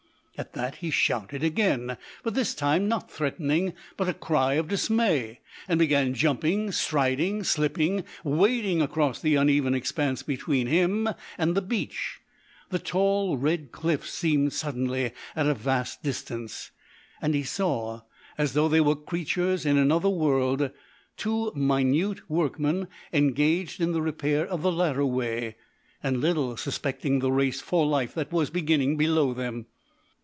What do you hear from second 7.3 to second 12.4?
slipping, wading across the uneven expanse between him and the beach.